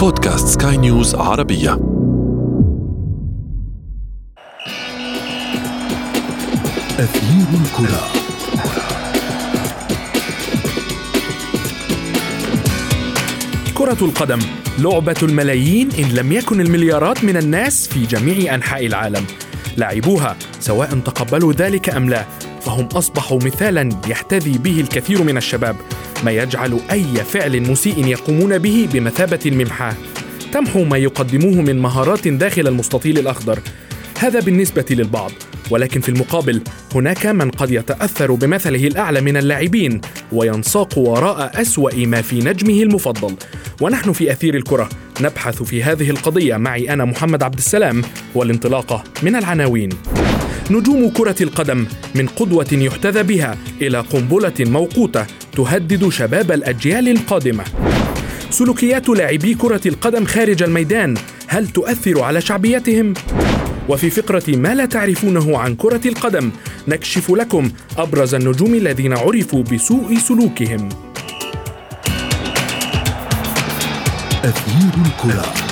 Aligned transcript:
بودكاست 0.00 0.62
سكاي 0.62 0.76
نيوز 0.76 1.14
عربية. 1.14 1.72
أثير 6.98 7.46
الكرة. 7.60 8.02
كرة 13.74 14.04
القدم 14.04 14.38
لعبة 14.78 15.16
الملايين 15.22 15.88
إن 15.98 16.08
لم 16.08 16.32
يكن 16.32 16.60
المليارات 16.60 17.24
من 17.24 17.36
الناس 17.36 17.88
في 17.88 18.06
جميع 18.06 18.54
أنحاء 18.54 18.86
العالم. 18.86 19.24
لاعبوها 19.76 20.36
سواء 20.60 20.98
تقبلوا 20.98 21.52
ذلك 21.52 21.90
أم 21.90 22.10
لا 22.10 22.24
فهم 22.60 22.86
أصبحوا 22.86 23.38
مثالا 23.44 23.88
يحتذي 24.08 24.58
به 24.58 24.80
الكثير 24.80 25.22
من 25.22 25.36
الشباب. 25.36 25.76
ما 26.24 26.30
يجعل 26.30 26.80
أي 26.90 27.04
فعل 27.04 27.60
مسيء 27.70 28.06
يقومون 28.06 28.58
به 28.58 28.88
بمثابة 28.92 29.38
الممحاة 29.46 29.94
تمحو 30.52 30.84
ما 30.84 30.96
يقدموه 30.96 31.62
من 31.62 31.78
مهارات 31.78 32.28
داخل 32.28 32.68
المستطيل 32.68 33.18
الأخضر. 33.18 33.58
هذا 34.18 34.40
بالنسبة 34.40 34.84
للبعض. 34.90 35.30
ولكن 35.70 36.00
في 36.00 36.08
المقابل 36.08 36.62
هناك 36.94 37.26
من 37.26 37.50
قد 37.50 37.70
يتأثر 37.70 38.32
بمثله 38.34 38.86
الأعلى 38.86 39.20
من 39.20 39.36
اللاعبين 39.36 40.00
وينساق 40.32 40.98
وراء 40.98 41.60
أسوأ 41.60 42.06
ما 42.06 42.22
في 42.22 42.38
نجمه 42.38 42.82
المفضل. 42.82 43.34
ونحن 43.80 44.12
في 44.12 44.32
أثير 44.32 44.54
الكرة. 44.54 44.88
نبحث 45.20 45.62
في 45.62 45.82
هذه 45.82 46.10
القضية. 46.10 46.56
معي 46.56 46.92
أنا 46.92 47.04
محمد 47.04 47.42
عبد 47.42 47.58
السلام 47.58 48.02
والانطلاقة 48.34 49.04
من 49.22 49.36
العناوين. 49.36 50.19
نجوم 50.70 51.08
كرة 51.08 51.34
القدم 51.40 51.86
من 52.14 52.26
قدوة 52.26 52.66
يحتذى 52.72 53.22
بها 53.22 53.58
إلى 53.82 54.00
قنبلة 54.00 54.54
موقوتة 54.60 55.26
تهدد 55.56 56.08
شباب 56.08 56.52
الأجيال 56.52 57.08
القادمة 57.08 57.64
سلوكيات 58.50 59.08
لاعبي 59.08 59.54
كرة 59.54 59.80
القدم 59.86 60.24
خارج 60.24 60.62
الميدان 60.62 61.14
هل 61.46 61.68
تؤثر 61.68 62.22
على 62.22 62.40
شعبيتهم؟ 62.40 63.14
وفي 63.88 64.10
فقرة 64.10 64.56
ما 64.56 64.74
لا 64.74 64.86
تعرفونه 64.86 65.58
عن 65.58 65.74
كرة 65.74 66.08
القدم 66.08 66.50
نكشف 66.88 67.30
لكم 67.30 67.70
أبرز 67.98 68.34
النجوم 68.34 68.74
الذين 68.74 69.12
عرفوا 69.12 69.62
بسوء 69.62 70.18
سلوكهم. 70.18 70.88
أثير 74.44 74.92
الكرة 75.06 75.69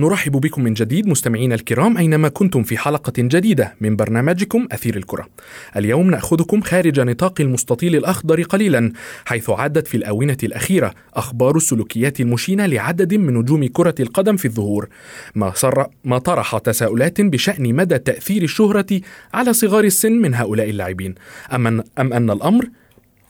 نرحب 0.00 0.32
بكم 0.32 0.62
من 0.62 0.74
جديد 0.74 1.08
مستمعينا 1.08 1.54
الكرام 1.54 1.96
أينما 1.96 2.28
كنتم 2.28 2.62
في 2.62 2.78
حلقة 2.78 3.12
جديدة 3.18 3.74
من 3.80 3.96
برنامجكم 3.96 4.68
أثير 4.72 4.96
الكرة. 4.96 5.28
اليوم 5.76 6.10
نأخذكم 6.10 6.60
خارج 6.60 7.00
نطاق 7.00 7.40
المستطيل 7.40 7.96
الأخضر 7.96 8.42
قليلا 8.42 8.92
حيث 9.24 9.50
عادت 9.50 9.86
في 9.86 9.96
الآونة 9.96 10.36
الأخيرة 10.42 10.94
أخبار 11.14 11.56
السلوكيات 11.56 12.20
المشينة 12.20 12.66
لعدد 12.66 13.14
من 13.14 13.34
نجوم 13.34 13.66
كرة 13.66 13.94
القدم 14.00 14.36
في 14.36 14.44
الظهور، 14.44 14.88
ما, 15.34 15.52
صر 15.54 15.86
ما 16.04 16.18
طرح 16.18 16.58
تساؤلات 16.58 17.20
بشأن 17.20 17.74
مدى 17.74 17.98
تأثير 17.98 18.42
الشهرة 18.42 19.00
على 19.34 19.52
صغار 19.52 19.84
السن 19.84 20.12
من 20.12 20.34
هؤلاء 20.34 20.70
اللاعبين، 20.70 21.14
ام 21.54 21.66
أم 21.66 22.12
أن 22.12 22.30
الأمر 22.30 22.68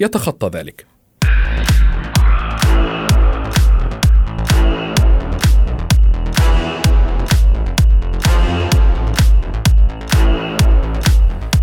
يتخطى 0.01 0.59
ذلك. 0.59 0.87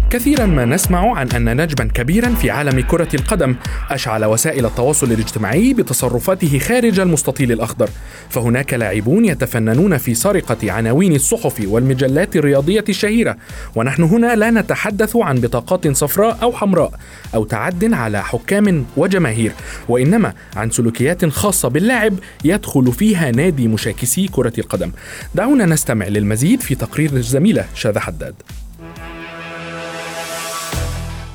كثيرا 0.10 0.46
ما 0.46 0.66
نسمع 0.66 1.18
عن 1.18 1.32
أن 1.32 1.62
نجما 1.62 1.90
كبيرا 1.94 2.30
في 2.30 2.50
عالم 2.52 2.80
كرة 2.80 3.08
القدم 3.14 3.56
أشعل 3.90 4.26
وسائل 4.26 4.66
التواصل 4.66 5.12
الاجتماعي 5.12 5.74
بتصرفاته 5.74 6.60
خارج 6.60 7.00
المستطيل 7.00 7.52
الأخضر. 7.52 7.90
فهناك 8.30 8.74
لاعبون 8.74 9.26
يتفننون 9.26 9.98
في 9.98 10.16
سرقة 10.16 10.72
عناوين 10.72 11.16
الصحف 11.16 11.62
والمجلات 11.68 12.36
الرياضية 12.36 12.84
الشهيرة. 12.90 13.38
ونحن 13.76 14.04
هنا 14.04 14.36
لا 14.36 14.52
نتحدث 14.52 15.16
عن 15.16 15.36
بطاقات 15.36 15.88
صفراء 15.88 16.38
أو 16.44 16.52
حمراء 16.52 16.92
أو 17.36 17.46
تعد 17.46 17.94
على 17.94 18.24
حكام 18.24 18.86
وجماهير 18.98 19.52
وإنما 19.90 20.34
عن 20.56 20.70
سلوكيات 20.70 21.26
خاصة 21.26 21.70
باللاعب 21.70 22.14
يدخل 22.44 22.94
فيها 22.94 23.32
نادي 23.32 23.68
مشاكسي 23.68 24.28
كرة 24.28 24.54
القدم. 24.58 24.92
دعونا 25.36 25.66
نستمع 25.66 26.08
للمزيد 26.08 26.62
في 26.62 26.76
تقرير 26.76 27.14
الزميلة 27.14 27.66
شاذة 27.76 28.00
حداد. 28.00 28.36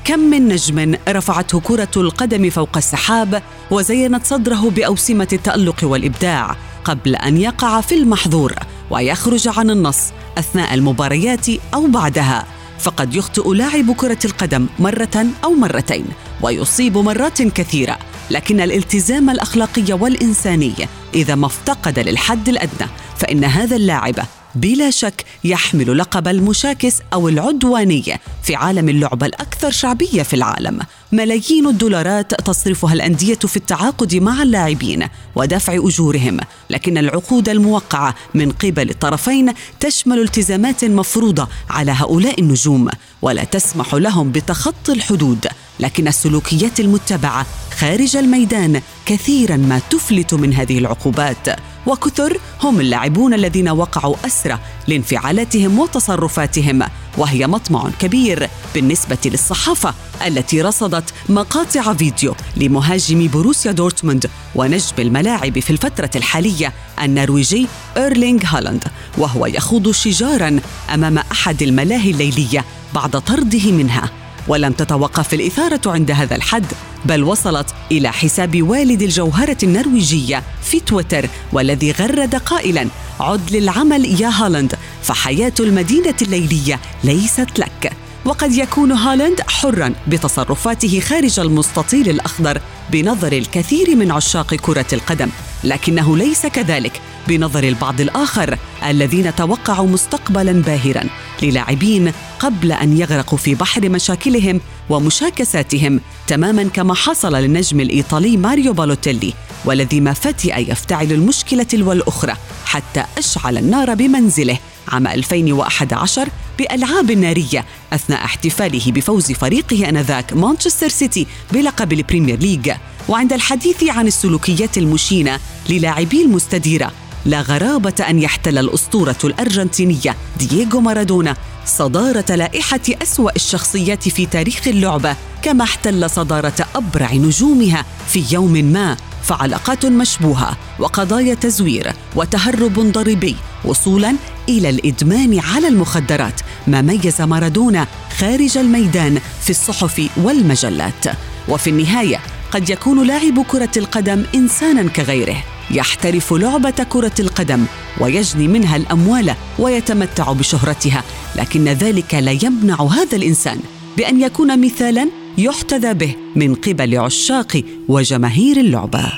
كم 0.05 0.19
من 0.19 0.47
نجم 0.47 0.95
رفعته 1.09 1.59
كرة 1.59 1.91
القدم 1.97 2.49
فوق 2.49 2.77
السحاب 2.77 3.41
وزينت 3.71 4.25
صدره 4.25 4.69
بأوسمة 4.69 5.27
التألق 5.33 5.83
والإبداع 5.83 6.55
قبل 6.83 7.15
أن 7.15 7.37
يقع 7.37 7.81
في 7.81 7.95
المحظور 7.95 8.53
ويخرج 8.89 9.47
عن 9.57 9.69
النص 9.69 9.99
أثناء 10.37 10.73
المباريات 10.73 11.45
أو 11.73 11.87
بعدها. 11.87 12.45
فقد 12.79 13.15
يخطئ 13.15 13.53
لاعب 13.53 13.91
كرة 13.91 14.17
القدم 14.25 14.67
مرة 14.79 15.25
أو 15.43 15.53
مرتين 15.53 16.05
ويصيب 16.41 16.97
مرات 16.97 17.41
كثيرة 17.41 17.97
لكن 18.31 18.61
الالتزام 18.61 19.29
الأخلاقي 19.29 19.93
والإنساني 19.93 20.73
إذا 21.13 21.35
ما 21.35 21.45
افتقد 21.45 21.99
للحد 21.99 22.49
الأدنى 22.49 22.89
فإن 23.17 23.43
هذا 23.43 23.75
اللاعب 23.75 24.15
بلا 24.55 24.89
شك 24.89 25.25
يحمل 25.43 25.97
لقب 25.97 26.27
المشاكس 26.27 27.01
أو 27.13 27.29
العدواني 27.29 28.19
في 28.43 28.55
عالم 28.55 28.89
اللعبة 28.89 29.25
الأكثر 29.25 29.71
شعبية 29.71 30.23
في 30.23 30.33
العالم. 30.33 30.79
ملايين 31.13 31.67
الدولارات 31.67 32.33
تصرفها 32.41 32.93
الأندية 32.93 33.35
في 33.35 33.57
التعاقد 33.57 34.15
مع 34.15 34.43
اللاعبين 34.43 35.07
ودفع 35.35 35.73
أجورهم 35.75 36.39
لكن 36.69 36.97
العقود 36.97 37.49
الموقعة 37.49 38.15
من 38.33 38.51
قبل 38.51 38.89
الطرفين 38.89 39.53
تشمل 39.79 40.19
التزامات 40.19 40.85
مفروضة 40.85 41.47
على 41.69 41.91
هؤلاء 41.91 42.39
النجوم 42.41 42.89
ولا 43.21 43.43
تسمح 43.43 43.93
لهم 43.93 44.31
بتخطي 44.31 44.91
الحدود 44.91 45.47
لكن 45.79 46.07
السلوكيات 46.07 46.79
المتبعة 46.79 47.45
خارج 47.77 48.17
الميدان 48.17 48.81
كثيرا 49.05 49.57
ما 49.57 49.81
تفلت 49.89 50.33
من 50.33 50.53
هذه 50.53 50.77
العقوبات. 50.77 51.47
وكثر 51.87 52.39
هم 52.61 52.79
اللاعبون 52.79 53.33
الذين 53.33 53.69
وقعوا 53.69 54.15
أسرى 54.25 54.59
لانفعالاتهم 54.87 55.79
وتصرفاتهم 55.79 56.83
وهي 57.17 57.47
مطمع 57.47 57.89
كبير 57.99 58.49
بالنسبة 58.75 59.17
للصحافة 59.25 59.93
التي 60.27 60.61
رصدت 60.61 61.13
مقاطع 61.29 61.93
فيديو 61.93 62.35
لمهاجم 62.57 63.27
بروسيا 63.33 63.71
دورتموند 63.71 64.29
ونجم 64.55 64.95
الملاعب 64.99 65.59
في 65.59 65.69
الفترة 65.69 66.09
الحالية 66.15 66.73
النرويجي 67.01 67.67
إيرلينغ 67.97 68.41
هالاند 68.45 68.83
وهو 69.17 69.45
يخوض 69.45 69.91
شجارا 69.91 70.59
أمام 70.93 71.17
أحد 71.17 71.61
الملاهي 71.61 72.11
الليلية 72.11 72.65
بعد 72.95 73.21
طرده 73.21 73.71
منها. 73.71 74.09
ولم 74.47 74.73
تتوقف 74.73 75.33
الإثارة 75.33 75.81
عند 75.85 76.11
هذا 76.11 76.35
الحد. 76.35 76.65
بل 77.05 77.23
وصلت 77.23 77.67
إلى 77.91 78.11
حساب 78.11 78.61
والد 78.61 79.01
الجوهرة 79.01 79.57
النرويجية 79.63 80.43
في 80.63 80.79
تويتر 80.79 81.29
والذي 81.53 81.91
غرد 81.91 82.35
قائلا 82.35 82.87
عد 83.19 83.51
للعمل 83.51 84.21
يا 84.21 84.27
هالاند 84.29 84.75
فحياة 85.03 85.53
المدينة 85.59 86.15
الليلية 86.21 86.79
ليست 87.03 87.59
لك. 87.59 87.93
وقد 88.25 88.53
يكون 88.53 88.91
هالاند 88.91 89.41
حرا 89.41 89.93
بتصرفاته 90.07 90.99
خارج 90.99 91.39
المستطيل 91.39 92.09
الأخضر 92.09 92.61
بنظر 92.91 93.31
الكثير 93.31 93.95
من 93.95 94.11
عشاق 94.11 94.55
كرة 94.55 94.85
القدم 94.93 95.29
لكنه 95.63 96.17
ليس 96.17 96.45
كذلك 96.45 97.01
بنظر 97.27 97.63
البعض 97.63 98.01
الآخر 98.01 98.57
الذين 98.85 99.35
توقعوا 99.35 99.87
مستقبلا 99.87 100.51
باهرا. 100.51 101.03
للاعبين 101.43 102.11
قبل 102.39 102.71
أن 102.71 102.97
يغرقوا 102.97 103.37
في 103.37 103.55
بحر 103.55 103.89
مشاكلهم 103.89 104.61
ومشاكساتهم 104.89 105.99
تماما 106.27 106.63
كما 106.63 106.93
حصل 106.93 107.35
للنجم 107.35 107.79
الإيطالي 107.79 108.37
ماريو 108.37 108.73
بالوتيلي 108.73 109.33
والذي 109.65 109.99
ما 109.99 110.13
فتئ 110.13 110.71
يفتعل 110.71 111.11
المشكلة 111.11 111.67
والأخرى 111.73 112.33
حتى 112.65 113.03
أشعل 113.17 113.57
النار 113.57 113.93
بمنزله 113.93 114.57
عام 114.87 115.07
2011 115.07 116.29
بألعاب 116.59 117.11
نارية 117.11 117.65
أثناء 117.93 118.25
احتفاله 118.25 118.91
بفوز 118.91 119.31
فريقه 119.31 119.89
آنذاك 119.89 120.33
مانشستر 120.33 120.87
سيتي 120.87 121.27
بلقب 121.51 121.93
ال 121.93 121.99
Premier 121.99 122.39
League 122.39 122.71
وعند 123.09 123.33
الحديث 123.33 123.83
عن 123.83 124.07
السلوكيات 124.07 124.77
المشينة 124.77 125.39
للاعبي 125.69 126.21
المستديرة 126.21 126.91
لا 127.25 127.41
غرابة 127.41 128.03
أن 128.09 128.19
يحتل 128.19 128.57
الأسطورة 128.57 129.17
الأرجنتينية 129.23 130.15
دييغو 130.39 130.79
مارادونا 130.79 131.35
صدارة 131.65 132.35
لائحة 132.35 132.79
أسوأ 133.01 133.35
الشخصيات 133.35 134.09
في 134.09 134.25
تاريخ 134.25 134.67
اللعبة 134.67 135.15
كما 135.41 135.63
احتل 135.63 136.09
صدارة 136.09 136.67
أبرع 136.75 137.13
نجومها 137.13 137.85
في 138.07 138.23
يوم 138.31 138.51
ما 138.51 138.97
فعلاقات 139.23 139.85
مشبوهة 139.85 140.57
وقضايا 140.79 141.33
تزوير 141.33 141.93
وتهرب 142.15 142.79
ضريبي 142.79 143.35
وصولا 143.65 144.15
إلى 144.49 144.69
الإدمان 144.69 145.39
على 145.39 145.67
المخدرات 145.67 146.41
ما 146.67 146.81
ميز 146.81 147.21
مارادونا 147.21 147.87
خارج 148.17 148.57
الميدان 148.57 149.19
في 149.41 149.49
الصحف 149.49 150.09
والمجلات. 150.17 151.05
وفي 151.49 151.69
النهاية 151.69 152.19
قد 152.51 152.69
يكون 152.69 153.07
لاعب 153.07 153.45
كرة 153.45 153.71
القدم 153.77 154.23
إنسانا 154.35 154.89
كغيره. 154.89 155.43
يحترف 155.73 156.33
لعبة 156.33 156.85
كرة 156.89 157.11
القدم 157.19 157.65
ويجني 157.99 158.47
منها 158.47 158.75
الأموال 158.75 159.35
ويتمتع 159.59 160.31
بشهرتها 160.31 161.03
لكن 161.35 161.65
ذلك 161.65 162.13
لا 162.15 162.31
يمنع 162.31 162.81
هذا 162.81 163.15
الإنسان 163.15 163.59
بأن 163.97 164.21
يكون 164.21 164.65
مثالا 164.65 165.09
يحتذى 165.37 165.93
به 165.93 166.15
من 166.35 166.55
قبل 166.55 166.97
عشاق 166.97 167.63
وجماهير 167.87 168.57
اللعبة. 168.57 169.11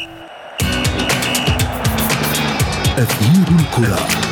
أثير 2.97 3.47
الكرة. 3.59 4.24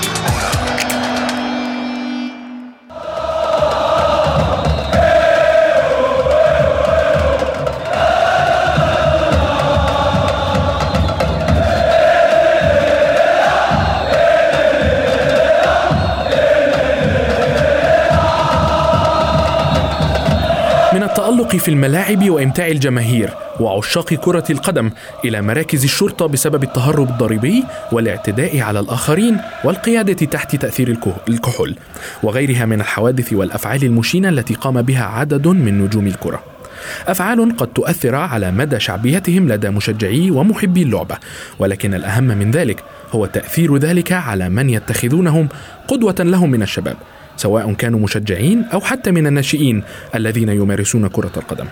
في 21.63 21.69
الملاعب 21.69 22.30
وإمتاع 22.30 22.68
الجماهير 22.68 23.30
وعشاق 23.60 24.13
كرة 24.13 24.44
القدم 24.50 24.92
إلى 25.25 25.42
مراكز 25.42 25.83
الشرطة 25.83 26.25
بسبب 26.25 26.63
التهرب 26.63 27.10
الضريبي 27.10 27.63
والاعتداء 27.92 28.60
على 28.60 28.80
الآخرين 28.80 29.38
والقيادة 29.63 30.25
تحت 30.25 30.56
تأثير 30.56 30.98
الكحول 31.30 31.75
وغيرها 32.24 32.65
من 32.65 32.81
الحوادث 32.81 33.33
والأفعال 33.33 33.83
المشينة 33.83 34.30
التي 34.30 34.54
قام 34.54 34.81
بها 34.81 35.04
عدد 35.04 35.48
من 35.48 35.81
نجوم 35.81 36.07
الكرة. 36.07 36.44
أفعال 37.07 37.57
قد 37.57 37.68
تؤثر 37.68 38.16
على 38.16 38.51
مدى 38.51 38.80
شعبيتهم 38.80 39.48
لدى 39.48 39.69
مشجعي 39.69 40.31
ومحبي 40.31 40.83
اللعبة 40.83 41.18
ولكن 41.59 41.94
الأهم 41.94 42.24
من 42.24 42.51
ذلك 42.51 42.83
هو 43.12 43.25
تأثير 43.25 43.77
ذلك 43.77 44.12
على 44.12 44.50
من 44.50 44.69
يتخذونهم 44.69 45.50
قدوة 45.88 46.16
لهم 46.19 46.51
من 46.51 46.62
الشباب. 46.62 46.95
سواء 47.35 47.74
كانوا 47.74 48.00
مشجعين 48.00 48.63
أو 48.74 48.80
حتى 48.80 49.12
من 49.12 49.27
الناشئين 49.27 49.83
الذين 50.15 50.50
يمارسون 50.50 51.07
كرة 51.07 51.31
القدم. 51.38 51.65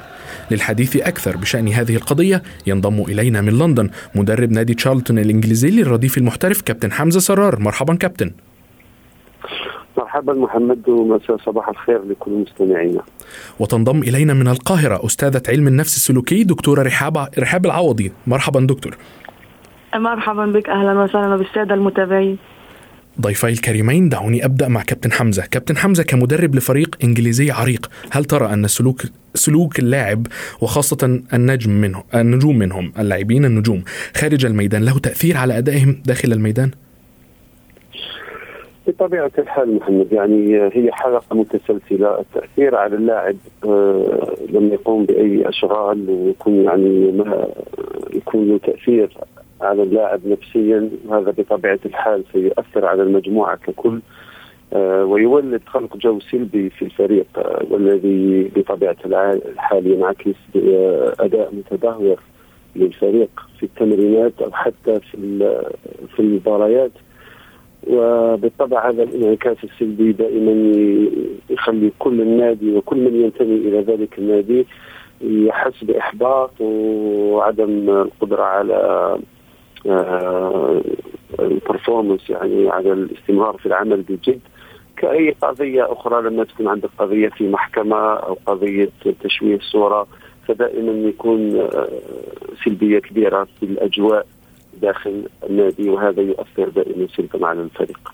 للحديث 0.52 0.98
أكثر 0.98 1.38
بشأن 1.38 1.68
هذه 1.68 1.96
القضية 1.96 2.44
ينضم 2.68 3.02
إلينا 3.02 3.42
من 3.42 3.60
لندن 3.60 3.90
مدرب 4.16 4.52
نادي 4.52 4.74
تشارلتون 4.74 5.20
الإنجليزي 5.20 5.70
للرديف 5.70 6.18
المحترف 6.18 6.62
كابتن 6.62 6.92
حمزة 6.92 7.20
سرار 7.20 7.60
مرحبا 7.60 7.96
كابتن. 7.96 8.32
مرحبا 9.98 10.34
محمد 10.34 10.90
ومساء 10.90 11.38
صباح 11.38 11.70
الخير 11.70 12.02
لكل 12.04 12.32
مستمعينا. 12.32 13.02
وتنضم 13.60 14.00
إلينا 14.00 14.34
من 14.34 14.48
القاهرة 14.48 15.06
أستاذة 15.06 15.42
علم 15.48 15.68
النفس 15.68 15.96
السلوكي 15.96 16.44
دكتورة 16.44 16.84
رحاب 16.84 17.28
رحاب 17.40 17.66
العوضي 17.66 18.12
مرحبا 18.28 18.60
دكتور. 18.60 18.98
مرحبا 19.96 20.46
بك 20.46 20.70
أهلا 20.70 21.04
وسهلا 21.04 21.36
بالسادة 21.36 21.74
المتابعين. 21.76 22.38
ضيفي 23.22 23.50
الكريمين 23.50 24.10
دعوني 24.10 24.46
أبدأ 24.46 24.68
مع 24.68 24.84
كابتن 24.84 25.12
حمزة، 25.12 25.46
كابتن 25.52 25.78
حمزة 25.78 26.04
كمدرب 26.04 26.56
لفريق 26.56 26.96
إنجليزي 27.04 27.52
عريق، 27.52 27.92
هل 28.12 28.26
ترى 28.26 28.54
أن 28.54 28.68
سلوك 28.68 29.02
سلوك 29.36 29.80
اللاعب 29.80 30.28
وخاصة 30.62 31.22
النجم 31.34 31.72
منهم 31.72 32.04
النجوم 32.16 32.58
منهم 32.58 32.94
اللاعبين 33.00 33.46
النجوم 33.46 33.84
خارج 34.16 34.46
الميدان 34.46 34.86
له 34.86 35.00
تأثير 35.00 35.38
على 35.38 35.58
أدائهم 35.58 36.02
داخل 36.06 36.34
الميدان؟ 36.34 36.72
بطبيعة 38.88 39.32
الحال 39.38 39.76
محمد 39.76 40.08
يعني 40.12 40.58
هي 40.74 40.92
حلقة 40.92 41.36
متسلسلة. 41.36 42.20
التأثير 42.20 42.76
على 42.76 42.96
اللاعب 42.96 43.36
آه 43.66 44.36
لما 44.50 44.74
يقوم 44.74 45.06
بأي 45.06 45.50
أشغال 45.50 46.10
ويكون 46.10 46.56
يعني 46.64 47.12
ما 47.12 47.48
يكون 48.14 48.48
له 48.48 48.58
تأثير 48.58 49.18
على 49.62 49.84
اللاعب 49.84 50.28
نفسيا 50.28 50.90
وهذا 51.06 51.32
بطبيعة 51.38 51.80
الحال 51.86 52.24
سيؤثر 52.34 52.86
على 52.86 53.04
المجموعة 53.04 53.56
ككل 53.56 54.02
آه، 54.74 55.06
ويولد 55.06 55.62
خلق 55.68 55.98
جو 55.98 56.20
سلبي 56.20 56.70
في 56.70 56.86
الفريق 56.86 57.26
آه، 57.38 57.66
والذي 57.70 58.52
بطبيعة 58.56 58.98
الحال 59.06 59.88
ينعكس 59.88 60.36
باداء 60.56 61.54
متدهور 61.56 62.20
للفريق 62.76 63.30
في 63.60 63.64
التمرينات 63.64 64.42
أو 64.42 64.52
حتى 64.52 65.00
في 65.00 65.18
في 66.16 66.20
المباريات. 66.20 66.92
وبالطبع 67.88 68.90
هذا 68.90 69.04
الانعكاس 69.04 69.58
السلبي 69.64 70.12
دائما 70.12 70.52
يخلي 71.50 71.92
كل 72.00 72.22
النادي 72.22 72.76
وكل 72.76 72.98
من 72.98 73.22
ينتمي 73.22 73.56
إلى 73.56 73.80
ذلك 73.82 74.20
النادي 74.20 74.66
يحس 75.22 75.84
بإحباط 75.84 76.62
وعدم 76.62 77.90
القدرة 77.90 78.44
على 78.44 79.18
البرفورمانس 81.40 82.30
يعني 82.30 82.70
على 82.70 82.94
الاستمرار 82.94 83.58
في 83.58 83.66
العمل 83.66 84.02
بجد. 84.02 84.40
كأي 84.98 85.36
قضية 85.42 85.92
أخرى 85.92 86.30
لما 86.30 86.44
تكون 86.44 86.68
عندك 86.68 86.90
قضية 86.98 87.30
في 87.30 87.48
محكمة 87.48 87.98
أو 87.98 88.38
قضية 88.46 88.90
تشويه 89.24 89.60
صورة 89.72 90.08
فدائما 90.48 91.10
يكون 91.10 91.56
آه، 91.56 91.90
سلبية 92.66 93.00
كبيرة 93.00 93.48
في 93.60 93.66
الأجواء 93.66 94.26
داخل 94.82 95.24
النادي 95.50 95.90
وهذا 95.90 96.22
يؤثر 96.22 96.70
دائما 96.70 97.08
سلبا 97.18 97.48
على 97.48 97.62
الفريق. 97.62 98.14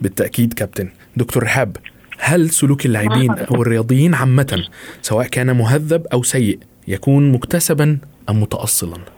بالتأكيد 0.00 0.52
كابتن. 0.52 0.88
دكتور 1.16 1.42
رحاب 1.42 1.76
هل 2.18 2.50
سلوك 2.50 2.86
اللاعبين 2.86 3.30
أو 3.30 3.62
الرياضيين 3.62 4.14
عامة 4.14 4.64
سواء 5.02 5.26
كان 5.26 5.56
مهذب 5.56 6.06
أو 6.12 6.22
سيء 6.22 6.58
يكون 6.88 7.32
مكتسبا 7.32 7.98
أم 8.30 8.40
متأصلا؟ 8.42 9.15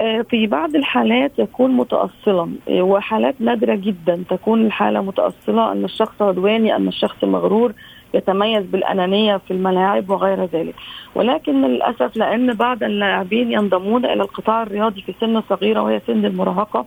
آه، 0.00 0.22
في 0.22 0.46
بعض 0.46 0.76
الحالات 0.76 1.32
يكون 1.38 1.70
متأصلا. 1.70 2.50
آه، 2.68 2.82
وحالات 2.82 3.34
نادرة 3.40 3.74
جدا 3.74 4.24
تكون 4.30 4.66
الحالة 4.66 5.00
متأصلة 5.00 5.72
أن 5.72 5.84
الشخص 5.84 6.22
عدواني 6.22 6.76
أن 6.76 6.88
الشخص 6.88 7.24
مغرور 7.24 7.72
يتميز 8.14 8.64
بالأنانية 8.66 9.36
في 9.36 9.50
الملاعب 9.50 10.10
وغير 10.10 10.44
ذلك. 10.44 10.74
ولكن 11.14 11.62
للأسف 11.62 12.16
لأن 12.16 12.54
بعض 12.54 12.82
اللاعبين 12.82 13.52
ينضمون 13.52 14.04
إلى 14.04 14.22
القطاع 14.22 14.62
الرياضي 14.62 15.02
في 15.02 15.14
سن 15.20 15.42
صغيرة 15.48 15.82
وهي 15.82 16.00
سن 16.06 16.24
المراهقة 16.24 16.86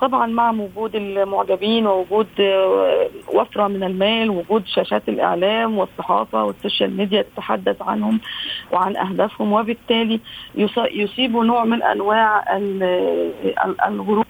طبعا 0.00 0.26
مع 0.26 0.50
وجود 0.50 0.96
المعجبين 0.96 1.86
ووجود 1.86 2.26
آه، 2.40 3.08
وفرة 3.34 3.68
من 3.68 3.82
المال 3.82 4.30
وجود 4.30 4.66
شاشات 4.66 5.08
الإعلام 5.08 5.78
والصحافة 5.78 6.44
وال 6.44 6.57
social 6.57 6.96
media 6.96 7.22
تتحدث 7.22 7.82
عنهم 7.82 8.20
وعن 8.72 8.96
أهدافهم 8.96 9.52
وبالتالي 9.52 10.20
يصيبوا 10.92 11.44
نوع 11.44 11.64
من 11.64 11.82
أنواع 11.82 12.56
الغرور 13.88 14.24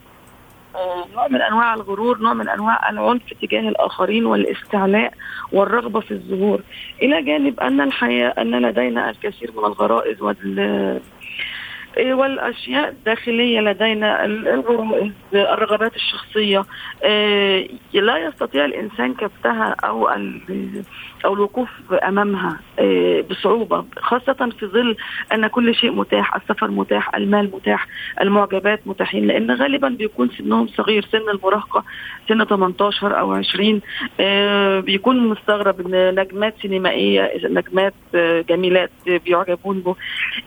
آه، 0.75 1.05
نوع 1.15 1.29
من 1.29 1.43
أنواع 1.43 1.75
الغرور 1.75 2.19
نوع 2.19 2.33
من 2.33 2.49
أنواع 2.49 2.91
العنف 2.91 3.23
تجاه 3.43 3.69
الآخرين 3.69 4.27
والاستعلاء 4.27 5.13
والرغبة 5.53 6.01
في 6.01 6.11
الظهور. 6.11 6.61
إلى 7.03 7.23
جانب 7.23 7.61
أن 7.61 7.81
الحياة 7.81 8.35
أن 8.39 8.63
لدينا 8.67 9.11
الكثير 9.11 9.53
من 9.53 9.65
الغرائز 9.65 10.23
وال 10.23 11.01
والأشياء 11.99 12.89
الداخلية 12.89 13.61
لدينا 13.61 14.25
الرغبات 15.35 15.97
الشخصية. 15.97 16.65
إيه، 17.05 17.69
لا 17.95 18.19
يستطيع 18.19 18.65
الإنسان 18.65 19.15
كبتها 19.15 19.77
أو 19.85 20.09
أو 21.25 21.35
الوقوف 21.35 21.69
أمامها 21.93 22.61
إيه، 22.79 23.23
بصعوبة 23.23 23.85
خاصة 23.97 24.53
في 24.59 24.67
ظل 24.67 24.97
أن 25.33 25.47
كل 25.47 25.75
شيء 25.75 25.93
متاح 25.93 26.35
السفر 26.37 26.71
متاح 26.71 27.15
المال 27.15 27.51
متاح 27.55 27.87
المعجبات 28.21 28.81
متاحين. 28.87 29.27
لأن 29.27 29.51
غالبا 29.51 29.89
بيكون 29.89 30.31
سنهم 30.31 30.69
صغير 30.69 31.05
سن 31.05 31.29
المراهقة 31.31 31.85
سن 32.29 32.45
18 32.45 33.19
أو 33.19 33.33
20 33.33 33.81
بيكون 34.83 35.29
مستغرب 35.29 35.81
إن 35.81 36.21
نجمات 36.21 36.55
سينمائية 36.63 37.33
نجمات 37.45 37.95
جميلات 38.49 38.91
بيعجبون 39.07 39.81
به. 39.81 39.97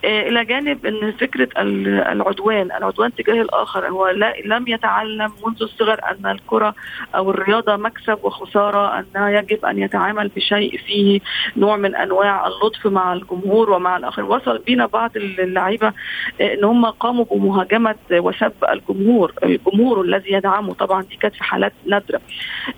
إلى 0.04 0.46
جانب 0.46 0.86
إن 0.86 1.12
فكرة 1.12 1.43
العدوان. 1.58 2.72
العدوان 2.72 3.16
تجاه 3.16 3.42
الآخر. 3.42 3.88
هو 3.90 4.08
لا 4.08 4.34
لم 4.46 4.68
يتعلم 4.68 5.32
منذ 5.46 5.62
الصغر 5.64 6.00
أن 6.12 6.32
الكرة 6.32 6.76
أو 7.16 7.32
الرياضة 7.32 7.76
مكسب 7.76 8.18
وخسارة 8.24 9.00
انها 9.00 9.30
يجب 9.30 9.66
أن 9.66 9.80
يتعامل 9.80 10.28
بشيء 10.36 10.78
فيه 10.78 11.20
نوع 11.58 11.78
من 11.78 11.96
أنواع 11.96 12.48
اللطف 12.48 12.88
مع 12.88 13.14
الجمهور 13.14 13.70
ومع 13.72 13.98
الآخر. 13.98 14.24
وصل 14.24 14.58
بنا 14.68 14.86
بعض 14.86 15.12
اللعيبة 15.18 15.94
إن 16.42 16.64
هم 16.64 16.86
قاموا 16.86 17.26
بمهاجمة 17.32 17.96
وسب 18.12 18.54
الجمهور 18.70 19.34
الجمهور 19.44 20.02
الذي 20.02 20.34
يدعمه. 20.34 20.74
طبعا 20.74 21.02
دي 21.02 21.16
كانت 21.16 21.36
في 21.36 21.44
حالات 21.44 21.74
نادرة. 21.86 22.22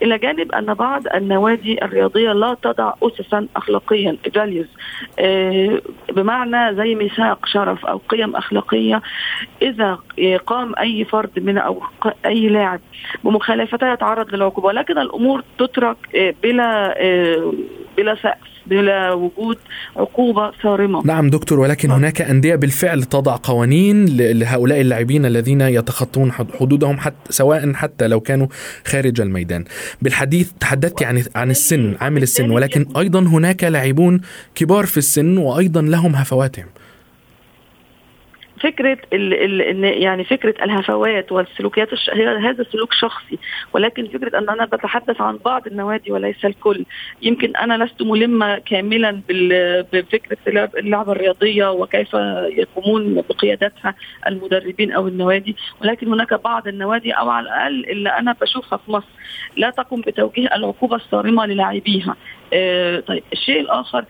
إلى 0.01 0.17
جانب 0.17 0.51
أن 0.51 0.74
بعض 0.74 1.07
النوادي 1.07 1.86
الرياضية 1.86 2.31
لا 2.34 2.53
تضع 2.62 2.93
اسسا 3.03 3.48
اخلاقيا. 3.55 4.17
فاليوز 4.45 4.67
آه، 5.19 5.81
بمعنى 6.12 6.75
زي 6.75 6.95
ميثاق 6.95 7.45
شرف 7.45 7.86
أو 7.86 8.01
قيم 8.10 8.36
اخلاقيه 8.45 9.01
إذا 9.61 9.99
قام 10.45 10.73
أي 10.79 11.05
فرد 11.05 11.39
من 11.39 11.57
أو 11.57 11.81
أي 12.25 12.47
لاعب 12.47 12.79
بمخالفتها 13.23 13.93
يتعرض 13.93 14.35
للعقوبة 14.35 14.67
ولكن 14.67 14.97
الأمور 14.97 15.43
تترك 15.59 15.97
آه، 16.15 16.33
بلا 16.43 17.01
آه، 17.01 17.53
بلا 17.97 18.15
سقف 18.15 18.55
بلا 18.67 19.13
وجود 19.13 19.57
عقوبة 19.95 20.51
صارمة. 20.63 21.01
نعم 21.05 21.29
دكتور 21.29 21.59
ولكن 21.59 21.91
هناك 21.91 22.21
أندية 22.21 22.55
بالفعل 22.55 23.03
تضع 23.03 23.37
قوانين 23.43 24.05
لهؤلاء 24.17 24.81
اللاعبين 24.81 25.25
الذين 25.25 25.61
يتخطون 25.61 26.31
حدودهم 26.31 26.97
حتى 26.97 27.33
سواء 27.33 27.73
حتى 27.73 28.07
لو 28.07 28.19
كانوا 28.19 28.47
خارج 28.87 29.21
الميدان. 29.21 29.65
بالحديث 30.01 30.51
تحدثت 30.59 31.03
عن 31.03 31.23
عن 31.35 31.51
السن 31.51 31.95
عامل 32.01 32.23
السن 32.23 32.51
ولكن 32.51 32.85
أيضا 32.97 33.19
هناك 33.19 33.63
لاعبون 33.63 34.21
كبار 34.55 34.85
في 34.85 34.97
السن 34.97 35.37
وأيضا 35.37 35.81
لهم 35.81 36.15
هفواتهم. 36.15 36.65
فكرة 38.59 38.97
ال 39.13 39.33
ال 39.33 39.83
يعني 39.83 40.24
فكرة 40.24 40.63
الهفوات 40.63 41.31
والسلوكيات 41.31 41.93
الش... 41.93 42.09
هذا 42.43 42.65
سلوك 42.71 42.93
شخصي 42.93 43.39
ولكن 43.74 44.07
فكرة 44.07 44.39
إن 44.39 44.50
أنا 44.50 44.65
بتحدث 44.65 45.21
عن 45.21 45.38
بعض 45.45 45.67
النوادي 45.67 46.12
وليس 46.12 46.45
الكل 46.45 46.85
يمكن 47.21 47.55
أنا 47.55 47.83
لست 47.83 48.01
ملمة 48.01 48.57
كاملا. 48.57 49.21
بفكرة 49.93 50.38
اللعبة 50.77 51.12
الرياضية 51.12 51.71
وكيف 51.71 52.13
يقومون 52.57 53.21
بقيادتها 53.29 53.95
المدربين 54.27 54.91
أو 54.91 55.07
النوادي 55.07 55.55
ولكن 55.81 56.07
هناك 56.07 56.33
بعض 56.33 56.67
النوادي 56.67 57.12
أو 57.12 57.29
على 57.29 57.43
الأقل 57.43 57.85
اللي 57.89 58.09
أنا 58.09 58.35
بشوفها 58.41 58.77
في 58.77 58.91
مصر 58.91 59.07
لا 59.57 59.69
تقوم 59.69 60.01
بتوجيه 60.01 60.55
العقوبة 60.55 60.95
الصارمة 60.95 61.45
للاعبيها 61.45 62.15
آه 62.53 62.99
طيب 62.99 63.23
الشيء 63.33 63.59
الآخر 63.59 64.05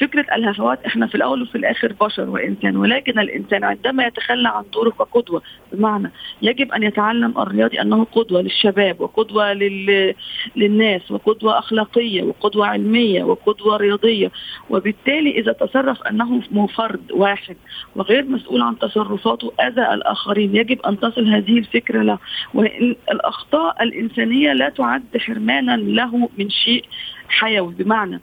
فكرة 0.00 0.26
الهفوات 0.34 0.84
إحنا 0.86 1.06
في 1.06 1.14
الأول 1.14 1.42
وفي 1.42 1.54
الآخر 1.58 1.92
بشر 2.00 2.30
وإنسان 2.30 2.76
ولكن 2.76 3.18
الإنسان 3.18 3.64
عندما 3.64 4.06
يتخلى 4.06 4.48
عن 4.48 4.64
دوره 4.72 4.90
كقدوه 4.90 5.42
بمعنى 5.72 6.10
يجب 6.42 6.72
أن 6.72 6.82
يتعلم 6.82 7.38
الرياضي 7.38 7.80
أنه 7.80 8.04
قدوة 8.04 8.42
للشباب 8.42 9.00
وقدوة 9.00 9.52
لل... 9.52 10.14
للناس 10.56 11.10
وقدوة 11.10 11.58
أخلاقية 11.58 12.22
وقدوة 12.22 12.66
علمية 12.66 13.24
وقدوة 13.24 13.76
رياضية. 13.76 14.30
وبالتالي 14.70 15.30
إذا 15.30 15.52
تصرف 15.52 16.02
أنه 16.02 16.40
فرد 16.66 17.12
واحد 17.12 17.56
وغير 17.96 18.24
مسؤول 18.24 18.62
عن 18.62 18.78
تصرفاته 18.78 19.52
أذى 19.60 19.94
الآخرين 19.94 20.56
يجب 20.56 20.80
أن 20.80 21.00
تصل 21.00 21.28
هذه 21.28 21.58
الفكرة 21.58 22.02
له. 22.02 22.18
وإن 22.54 22.96
الأخطاء 23.12 23.82
الإنسانية 23.82 24.52
لا 24.52 24.68
تعد 24.68 25.02
حرمانا 25.18 25.76
له 25.76 26.28
من 26.38 26.50
شيء 26.50 26.84
حيوي 27.30 27.74
بمعنى 27.74 28.20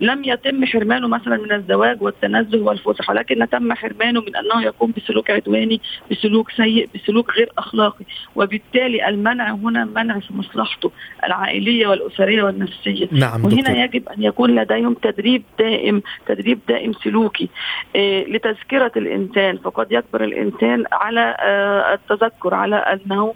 لم 0.00 0.24
يتم 0.24 0.64
حرمانه 0.64 1.08
مثلا 1.08 1.36
من 1.36 1.52
الزواج 1.52 2.02
والتنزه 2.02 2.62
والفسح 2.62 3.10
ولكن 3.10 3.48
تم 3.48 3.72
حرمانه 3.72 4.20
من 4.20 4.36
أنه 4.36 4.62
يقوم 4.62 4.92
بسلوك 4.96 5.30
عدواني 5.30 5.80
بسلوك 6.10 6.50
سيء 6.50 6.88
بسلوك 6.94 7.30
غير 7.30 7.52
أخلاقي. 7.58 8.04
وبالتالي 8.36 9.08
المنع 9.08 9.50
هنا 9.50 9.84
منع 9.84 10.18
في 10.18 10.34
مصلحته 10.34 10.90
العائلية 11.24 11.86
والأسرية 11.86 12.42
والنفسية. 12.42 13.08
نعم 13.12 13.44
وهنا 13.44 13.60
دكتور. 13.60 13.76
يجب 13.76 14.08
أن 14.08 14.22
يكون 14.22 14.54
لديهم 14.54 14.94
تدريب 14.94 15.42
دائم 15.58 16.02
تدريب 16.26 16.58
دائم 16.68 16.92
سلوكي 16.92 17.48
إيه 17.94 18.32
لتذكرة 18.32 18.92
الإنسان. 18.96 19.58
فقد 19.58 19.92
يكبر 19.92 20.24
الإنسان 20.24 20.84
على 20.92 21.36
آه 21.40 21.94
التذكر 21.94 22.54
على 22.54 22.76
أنه 22.76 23.34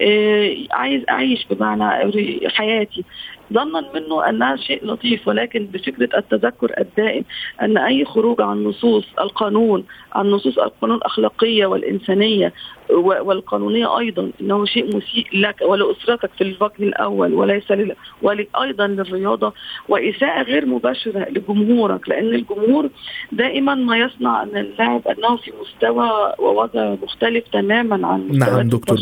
إيه 0.00 0.66
عايز 0.70 1.02
أعيش 1.10 1.46
بمعنى 1.50 2.10
حياتي. 2.48 3.04
ظنا 3.52 3.84
منه 3.94 4.28
أنها 4.28 4.56
شيء 4.56 4.86
لطيف 4.86 5.28
ولكن 5.28 5.66
بفكرة 5.66 6.18
التذكر 6.18 6.72
الدائم 6.78 7.24
أن 7.62 7.78
أي 7.78 8.04
خروج 8.04 8.40
عن 8.40 8.64
نصوص 8.64 9.04
القانون 9.20 9.84
عن 10.12 10.30
نصوص 10.30 10.58
القانون 10.58 10.96
الأخلاقية 10.96 11.66
والإنسانية 11.66 12.52
والقانونية 12.90 13.98
أيضا 13.98 14.30
إنه 14.40 14.64
شيء 14.64 14.96
مسيء 14.96 15.26
لك 15.32 15.62
ولاسرتك 15.62 16.30
في 16.38 16.44
الوجه 16.44 16.72
الأول 16.80 17.34
وليس 17.34 17.70
لل... 17.70 17.96
وأيضا 18.22 18.86
للرياضة 18.86 19.52
وإساءة 19.88 20.42
غير 20.42 20.66
مباشرة 20.66 21.26
لجمهورك 21.30 22.08
لأن 22.08 22.34
الجمهور 22.34 22.90
دائما 23.32 23.74
ما 23.74 23.98
يصنع 23.98 24.42
أن 24.42 24.56
اللاعب 24.56 25.08
أنه 25.08 25.36
في 25.36 25.52
مستوى 25.62 26.34
ووضع 26.38 26.94
مختلف 27.02 27.44
تماما 27.52 28.06
عن 28.06 28.28
نعم 28.38 28.68
دكتور. 28.68 28.98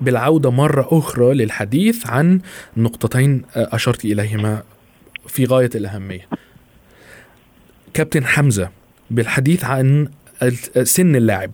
بالعودة 0.00 0.50
مرة 0.50 0.88
أخرى 0.90 1.34
للحديث 1.34 2.10
عن 2.10 2.40
نقطتين 2.76 3.42
أشرت 3.56 4.04
إليهما 4.04 4.62
في 5.26 5.44
غاية 5.44 5.70
الأهمية. 5.74 6.28
كابتن 7.94 8.24
حمزة 8.24 8.70
بالحديث 9.10 9.64
عن 9.64 10.08
سن 10.82 11.16
اللاعب. 11.16 11.50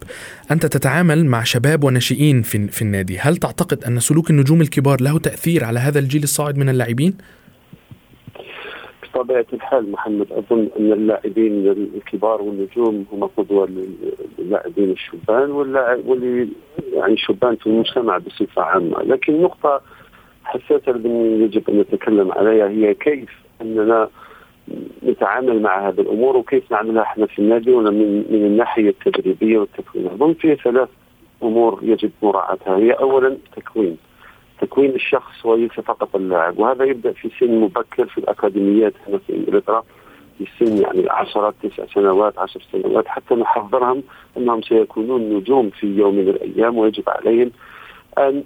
أنت 0.51 0.67
تتعامل 0.67 1.27
مع 1.27 1.43
شباب 1.43 1.85
وناشئين 1.85 2.43
في, 2.43 2.69
في 2.69 2.83
النادي. 2.83 3.19
هل 3.19 3.37
تعتقد 3.37 3.85
أن 3.85 4.01
سلوك 4.01 4.31
النجوم 4.31 4.61
الكبار 4.61 5.01
له 5.01 5.19
تأثير 5.19 5.65
على 5.65 5.79
هذا 5.79 5.99
الجيل 5.99 6.23
الصاعد 6.23 6.59
من 6.59 6.69
اللاعبين؟ 6.69 7.15
بطبيعة 9.15 9.47
الحال 9.53 9.91
محمد 9.93 10.27
أظن 10.33 10.69
أن 10.79 10.93
اللاعبين 10.93 11.69
الكبار 11.97 12.43
والنجوم 12.43 13.07
هم 13.13 13.25
قدوة 13.25 13.69
للاعبين 14.39 14.91
الشبان 14.91 15.51
واللي 15.51 16.49
يعني 16.93 17.13
الشبان 17.13 17.57
في 17.57 17.67
المجتمع 17.67 18.19
بصفة 18.19 18.63
عامة. 18.63 19.03
لكن 19.03 19.43
نقطة 19.43 19.81
حساسة 20.45 21.01
يجب 21.45 21.71
أن 21.71 21.81
نتكلم 21.81 22.33
عليها 22.33 22.69
هي 22.69 22.95
كيف 22.95 23.29
أننا 23.63 24.09
نتعامل 25.07 25.63
مع 25.63 25.89
هذه 25.89 26.01
الأمور 26.01 26.37
وكيف 26.37 26.73
نعملها 26.73 27.03
إحنا 27.03 27.27
في 27.27 27.39
النادي 27.39 27.71
من 27.71 28.17
من 28.31 28.47
الناحية 28.47 28.89
التدريبية 28.89 29.59
والتكوين. 29.59 30.07
أظن 30.07 30.35
في 30.35 30.57
ثلاث 30.57 30.89
أمور 31.43 31.79
يجب 31.83 32.11
مراعاتها. 32.23 32.77
هي 32.77 32.93
اولا 32.93 33.37
تكوين 33.57 33.97
تكوين 34.61 34.91
الشخص 34.91 35.47
وليس 35.47 35.73
فقط 35.73 36.17
اللاعب. 36.17 36.59
وهذا 36.59 36.85
يبدأ 36.85 37.13
في 37.13 37.31
سن 37.41 37.61
مبكر 37.61 38.07
في 38.07 38.19
الأكاديميات. 38.19 38.93
هنا 39.09 39.19
في 39.19 39.37
إنجلترا 39.37 39.83
في 40.39 40.47
سن 40.59 40.77
يعني 40.77 41.11
عشرات 41.11 41.55
تسع 41.63 41.87
سنوات 41.95 42.39
عشر 42.39 42.61
سنوات. 42.73 43.09
حتى 43.09 43.35
نحضرهم 43.35 44.03
أنهم 44.37 44.63
سيكونون 44.63 45.21
نجوم 45.37 45.71
في 45.71 45.87
يوم 45.87 46.15
من 46.15 46.29
الأيام 46.29 46.79
ويجب 46.79 47.09
عليهم 47.09 47.51
أن 48.19 48.43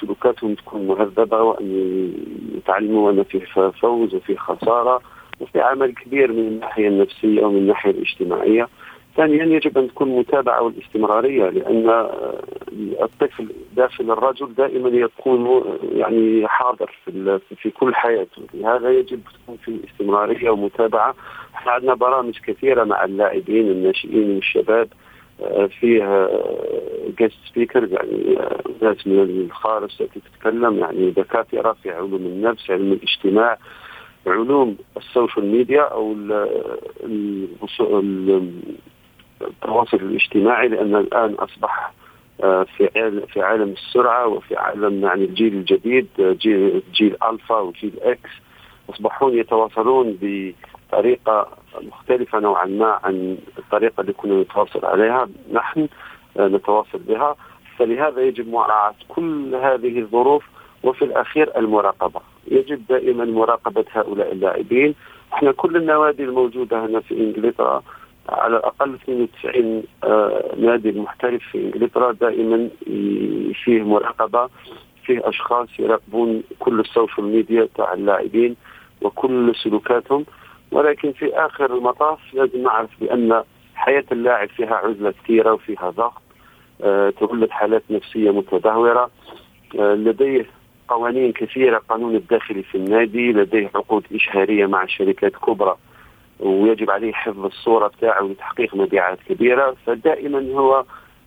سلوكاتهم 0.00 0.54
تكون 0.54 0.86
مهذبة 0.86 1.42
وأن 1.42 2.12
يتعلموا 2.56 3.10
أن 3.10 3.22
في 3.22 3.40
فوز 3.80 4.14
وفي 4.14 4.36
خسارة. 4.36 5.00
وفي 5.40 5.60
عمل 5.60 5.94
كبير 5.94 6.32
من 6.32 6.38
الناحية 6.38 6.88
النفسية 6.88 7.44
ومن 7.44 7.56
الناحية 7.56 7.90
الاجتماعية. 7.90 8.68
ثانيا 9.16 9.44
يجب 9.44 9.78
أن 9.78 9.88
تكون 9.88 10.08
متابعة 10.08 10.62
والاستمرارية 10.62 11.48
لأن 11.48 12.08
الطفل 13.02 13.48
داخل 13.76 14.10
الرجل 14.10 14.54
دائما 14.54 14.88
يكون 14.88 15.64
يعني 15.94 16.48
حاضر 16.48 16.94
في 17.04 17.40
في 17.56 17.70
كل 17.70 17.94
حياته، 17.94 18.42
لهذا 18.54 18.90
يجب 18.90 19.20
تكون 19.42 19.56
في 19.64 19.80
استمرارية 19.90 20.50
ومتابعة. 20.50 21.14
إحنا 21.54 21.72
عندنا 21.72 21.94
برامج 21.94 22.38
كثيرة 22.46 22.84
مع 22.84 23.04
اللاعبين 23.04 23.70
الناشئين 23.70 24.34
والشباب 24.34 24.88
فيها 25.80 26.28
guest 27.18 27.36
speaker 27.52 27.88
يعني 27.92 28.38
ناس 28.82 29.06
من 29.06 29.20
الخارج 29.20 29.90
تتكلم 29.96 30.78
يعني 30.78 31.10
دكاترة 31.10 31.76
في 31.82 31.90
علوم 31.90 32.14
النفس 32.14 32.70
علم 32.70 32.92
الاجتماع 32.92 33.58
علوم 34.26 34.76
ال 34.96 35.03
social 35.03 35.46
media 35.46 35.82
أو 35.82 36.12
التواصل 39.42 39.96
الاجتماعي 39.96 40.68
لأن 40.68 40.96
الآن 40.96 41.34
أصبح 41.34 41.92
في 42.76 42.90
عالم 42.96 43.26
في 43.26 43.42
عالم 43.42 43.72
السرعة 43.72 44.26
وفي 44.26 44.56
عالم 44.56 45.04
يعني 45.04 45.24
الجيل 45.24 45.54
الجديد 45.54 46.08
جيل 46.18 46.82
جيل 46.92 47.16
ألفا 47.30 47.58
وجيل 47.58 47.92
إكس 48.02 48.30
يصبحون 48.90 49.38
يتواصلون 49.38 50.18
بطريقة 50.22 51.48
مختلفة 51.82 52.40
نوعا 52.40 52.66
ما 52.66 53.00
عن 53.04 53.38
الطريقة 53.58 54.00
اللي 54.00 54.12
كنا 54.12 54.42
نتواصل 54.42 54.84
عليها 54.86 55.28
نحن 55.52 55.88
نتواصل 56.38 56.98
بها. 56.98 57.36
فلهذا 57.76 58.20
يجب 58.22 58.48
مراعاة 58.48 58.94
كل 59.08 59.54
هذه 59.54 59.98
الظروف 59.98 60.44
وفي 60.82 61.04
الأخير 61.04 61.58
المراقبة. 61.58 62.20
يجب 62.50 62.82
دائما 62.88 63.24
مراقبة 63.24 63.84
هؤلاء 63.92 64.32
اللاعبين. 64.32 64.94
إحنا 65.32 65.52
كل 65.52 65.76
النوادي 65.76 66.24
الموجودة 66.24 66.86
هنا 66.86 67.00
في 67.00 67.14
إنجلترا 67.14 67.82
على 68.28 68.56
الأقل 68.56 68.94
92 68.94 69.82
نادي 70.66 70.92
محترف 71.00 71.42
في 71.52 71.58
إنجلترا 71.58 72.12
دائما 72.12 72.68
فيه 73.64 73.82
مراقبة 73.82 74.48
فيه 75.04 75.28
أشخاص 75.28 75.68
يراقبون 75.78 76.42
كل 76.58 76.80
ال 76.80 76.87
social 76.87 77.26
media 77.26 77.68
تاع 77.74 77.92
اللاعبين 77.92 78.56
وكل 79.02 79.54
سلوكاتهم. 79.64 80.24
ولكن 80.72 81.12
في 81.12 81.34
آخر 81.34 81.76
المطاف 81.76 82.18
لازم 82.34 82.62
نعرف 82.62 82.90
بأن 83.00 83.42
حياة 83.74 84.04
اللاعب 84.12 84.48
فيها 84.48 84.74
عزلة 84.74 85.10
كثيرة 85.24 85.52
وفيها 85.52 85.90
ضغط 85.90 86.22
أه 86.82 87.10
تولد 87.10 87.50
حالات 87.50 87.82
نفسية 87.90 88.30
متدهورة 88.30 89.10
أه 89.78 89.94
لديه 89.94 90.46
قوانين 90.90 91.32
كثيرة 91.32 91.78
قانون 91.88 92.14
الداخلي 92.14 92.62
في 92.62 92.74
النادي 92.74 93.32
لديه 93.32 93.70
عقود 93.74 94.04
إشهارية 94.14 94.66
مع 94.66 94.86
شركات 94.86 95.36
كبرى 95.36 95.76
ويجب 96.40 96.90
عليه 96.90 97.12
حفظ 97.12 97.44
الصورة 97.44 97.88
بتاعه 97.88 98.22
لتحقيق 98.22 98.74
مبيعات 98.74 99.18
كبيرة. 99.28 99.76
فدائما 99.86 100.58
هو 100.58 100.84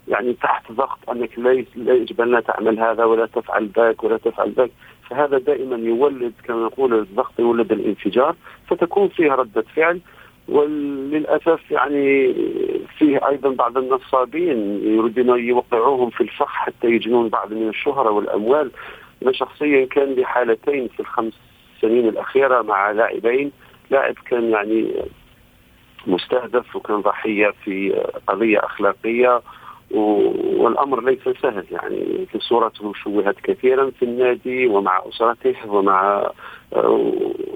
يعني 0.08 0.34
تحت 0.34 0.72
ضغط 0.72 1.10
أنك 1.10 1.40
لا 1.40 1.52
يجب 1.76 2.22
أن 2.22 2.44
تعمل 2.44 2.80
هذا 2.80 3.04
ولا 3.04 3.26
تفعل 3.26 3.70
ذاك 3.76 4.04
ولا 4.04 4.18
تفعل 4.18 4.52
ذاك. 4.52 4.72
فهذا 5.10 5.38
دائما 5.38 5.76
يولد 5.76 6.34
كما 6.44 6.66
نقول 6.66 6.94
الضغط 6.94 7.40
يولد 7.40 7.72
الانفجار 7.72 8.36
فتكون 8.68 9.08
فيه 9.08 9.32
ردة 9.32 9.62
فعل. 9.76 10.00
وللأسف 10.48 11.72
يعني 11.72 12.34
فيه 12.98 13.28
أيضا 13.28 13.50
بعض 13.50 13.78
النصابين 13.78 14.58
يريدون 14.84 15.40
يوقعوهم 15.40 16.10
في 16.10 16.22
الفخ 16.22 16.48
حتى 16.48 16.88
يجنون 16.88 17.30
بعض 17.30 17.54
من 17.54 17.70
الشهرة 17.70 18.10
والأموال. 18.12 18.72
أنا 19.24 19.32
شخصيا 19.32 19.86
كان 19.86 20.14
لي 20.14 20.26
حالتين 20.26 20.88
في 20.88 21.00
الخمس 21.00 21.34
سنين 21.82 22.08
الأخيرة 22.08 22.62
مع 22.62 22.92
لاعبين. 22.92 23.52
لاعب 23.92 24.16
كان 24.30 24.50
يعني 24.50 24.94
مستهدف 26.08 26.76
وكان 26.76 27.02
ضحية 27.02 27.54
في 27.64 28.04
قضية 28.28 28.60
أخلاقية 28.60 29.42
والأمر 29.92 31.04
ليس 31.06 31.38
سهل. 31.42 31.66
يعني 31.72 32.26
في 32.32 32.40
صورته 32.40 32.94
شوهت 33.04 33.36
كثيرا 33.44 33.92
في 34.00 34.06
النادي 34.06 34.68
ومع 34.68 35.02
اسرته 35.10 35.56
ومع 35.68 36.32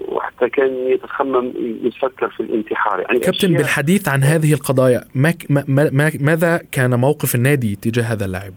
وحتى 0.08 0.50
كان 0.50 0.88
يتخمم 0.88 1.54
يفكر 1.84 2.30
في 2.30 2.40
الانتحار. 2.40 3.00
يعني 3.00 3.20
كابتن 3.20 3.54
بالحديث 3.54 4.10
عن 4.10 4.24
هذه 4.24 4.54
القضايا 4.54 5.02
ما 5.16 5.34
ما 5.50 6.12
ماذا 6.22 6.62
كان 6.72 7.00
موقف 7.00 7.36
النادي 7.36 7.76
تجاه 7.76 8.04
هذا 8.04 8.26
اللاعب؟ 8.26 8.54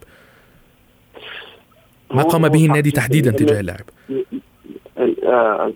ما 2.10 2.22
قام 2.22 2.48
به 2.48 2.66
النادي 2.66 2.90
تحديدا 2.90 3.30
تجاه 3.30 3.60
اللاعب؟ 3.60 3.84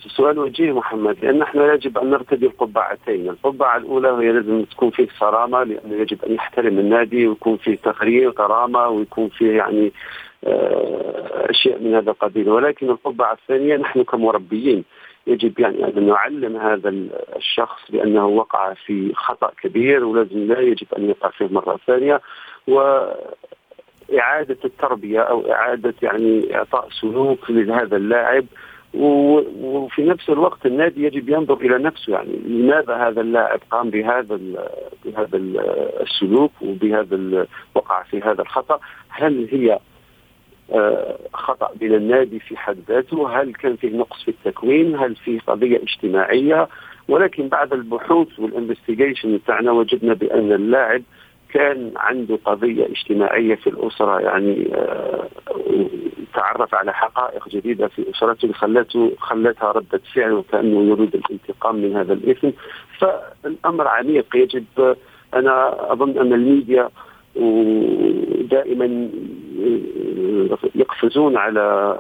السؤال 0.07 0.39
وجيه 0.39 0.73
محمد 0.73 1.25
لأن 1.25 1.43
إحنا 1.43 1.73
يجب 1.73 1.99
أن 1.99 2.11
نرتدي 2.11 2.47
القبعتين، 2.47 3.29
القبعة 3.29 3.77
الأولى 3.77 4.09
هي 4.09 4.33
لازم 4.33 4.65
تكون 4.65 4.91
فيه 4.91 5.09
صرامة 5.21 5.63
لأنه 5.63 5.95
يجب 5.95 6.25
أن 6.25 6.35
يحترم 6.35 6.79
النادي 6.79 7.27
ويكون 7.27 7.57
فيه 7.57 7.77
تقرير 7.77 8.29
وكرامه 8.29 8.89
ويكون 8.89 9.29
فيه 9.29 9.57
يعني 9.57 9.93
آه، 10.47 11.51
أشياء 11.51 11.83
من 11.83 11.95
هذا 11.95 12.11
القبيل. 12.11 12.49
ولكن 12.49 12.91
القبعة 12.91 13.33
الثانية 13.33 13.77
نحن 13.77 14.03
كمربيين 14.03 14.85
يجب 15.27 15.61
يعني 15.61 15.85
أن 15.85 16.07
نعلم 16.07 16.57
هذا 16.57 16.89
الشخص 17.37 17.91
بأنه 17.91 18.27
وقع 18.27 18.75
في 18.87 19.13
خطأ 19.15 19.51
كبير 19.63 20.05
ولازم 20.05 20.39
لا 20.39 20.61
يجب 20.61 20.87
أن 20.99 21.09
يقع 21.11 21.31
فيه 21.31 21.49
مرة 21.51 21.79
ثانية. 21.87 22.21
و 22.69 23.01
إعادة 24.19 24.59
التربية 24.65 25.21
أو 25.21 25.53
إعادة 25.53 25.95
يعني 26.03 26.57
إعطاء 26.57 26.89
سلوك 27.01 27.51
لهذا 27.51 27.97
اللاعب 27.97 28.45
وفي 28.95 30.03
نفس 30.03 30.31
الوقت 30.31 30.67
النادي 30.67 31.05
يجب 31.05 31.29
ينظر 31.29 31.55
إلى 31.55 31.79
نفسه 31.79 32.13
يعني 32.13 32.37
لماذا 32.47 32.95
هذا 32.95 33.21
اللاعب 33.21 33.61
قام 33.71 33.91
بهذا 33.91 34.41
بهذا 35.05 35.39
السلوك 36.01 36.53
وبهذا 36.63 37.47
وقع 37.75 38.03
في 38.03 38.21
هذا 38.21 38.43
الخطأ؟ 38.43 38.81
هل 39.09 39.49
هي 39.51 39.79
آه، 40.73 41.19
خطأ 41.33 41.71
من 41.81 41.95
النادي 41.95 42.39
في 42.41 42.57
حد 42.57 42.79
ذاته؟ 42.89 43.41
هل 43.41 43.55
كان 43.55 43.77
فيه 43.77 43.97
نقص 43.97 44.25
في 44.25 44.29
التكوين؟ 44.29 44.97
هل 44.97 45.17
فيه 45.17 45.41
قضية 45.41 45.83
اجتماعية؟ 45.83 46.69
ولكن 47.09 47.49
بعد 47.49 47.73
البحوث 47.73 48.39
وال 48.39 48.52
investigation 48.52 49.37
بتاعنا 49.37 49.73
وجدنا 49.73 50.15
بأن 50.15 50.53
اللاعب 50.53 51.03
كان 51.55 51.93
عنده 51.97 52.39
قضية 52.45 52.87
اجتماعية 52.87 53.55
في 53.55 53.67
الأسرة 53.67 54.21
يعني 54.21 54.75
آه، 54.75 55.29
تعرف 56.35 56.75
على 56.75 56.93
حقائق 56.93 57.49
جديدة 57.49 57.89
في 57.89 58.11
أسرته 58.11 58.53
خلته 58.53 59.13
خلتها 59.19 59.73
ردة 59.73 60.01
فعل 60.15 60.33
وكأنه 60.33 60.83
يريد 60.83 61.15
الانتقام 61.15 61.77
من 61.77 61.97
هذا 61.97 62.13
الإثم 62.13 62.51
فالأمر 62.99 63.89
عميق 63.89 64.37
يجب 64.37 64.65
أنا 65.35 65.93
أظن 65.93 66.19
أن 66.19 66.33
الميديا 66.33 66.89
ودائما 67.37 69.09
يقفزون 70.75 71.37
على 71.37 71.97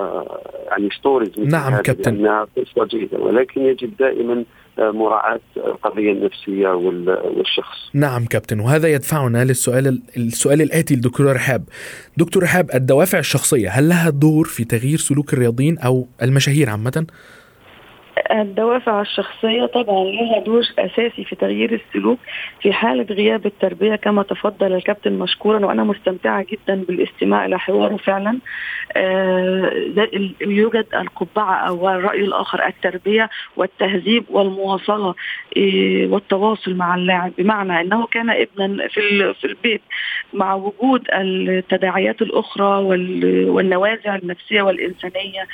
يعني 0.70 0.90
ستوريز 0.90 1.38
نعم 1.38 1.82
كابتن. 1.82 2.46
قصة 2.56 2.84
جيدة 2.84 3.18
ولكن 3.18 3.61
يجب 3.61 3.96
دائما 3.96 4.44
مراعاة 4.78 5.40
القضية 5.57 6.12
النفسية 6.12 6.69
والشخص. 6.69 7.78
نعم 7.95 8.25
كابتن. 8.25 8.61
وهذا 8.61 8.88
يدفعنا 8.88 9.45
للسؤال 9.45 10.02
السؤال 10.16 10.62
الآتي 10.62 10.95
لدكتور 10.95 11.33
رحاب. 11.33 11.64
دكتور 12.16 12.43
رحاب 12.43 12.71
الدوافع 12.75 13.19
الشخصية 13.19 13.71
هل 13.71 13.89
لها 13.89 14.10
دور 14.10 14.45
في 14.45 14.65
تغيير 14.65 14.99
سلوك 14.99 15.32
الرياضيين 15.32 15.78
أو 15.78 16.06
المشاهير 16.23 16.71
عامة؟ 16.71 17.06
الدوافع 18.31 19.00
الشخصية 19.00 19.67
طبعا 19.67 20.05
لها 20.05 20.39
دور 20.39 20.63
أساسي 20.79 21.25
في 21.25 21.37
تغيير 21.37 21.73
السلوك 21.89 22.19
في 22.63 22.73
حالة 22.73 23.07
غياب 23.15 23.47
التربية 23.47 23.97
كما 23.97 24.23
تفضل 24.23 24.73
الكابتن 24.75 25.13
مشكورا 25.13 25.67
وأنا 25.67 25.85
مستمتعة 25.85 26.47
جدا 26.53 26.75
بالاستماع 26.89 27.47
إلى 27.47 27.59
حواره 27.59 27.97
فعلا. 27.97 28.39
آه 28.97 29.73
يوجد 30.41 30.87
القبعة 30.95 31.55
أو 31.55 31.89
الرأي 31.91 32.21
الآخر 32.25 32.67
التربية 32.67 33.31
والتهذيب 33.57 34.25
والمواصلة 34.31 35.15
آه 35.57 36.07
والتواصل 36.07 36.75
مع 36.75 36.95
اللاعب. 36.95 37.33
بمعنى 37.39 37.81
أنه 37.81 38.07
كان 38.07 38.31
ابنا 38.31 38.89
في, 38.89 39.35
في 39.35 39.45
البيت 39.45 39.83
مع 40.33 40.55
وجود 40.55 41.03
التداعيات 41.13 42.23
الأخرى 42.23 42.85
والنوازع 43.49 44.17
النفسية 44.17 44.63
والإنسانية 44.63 45.47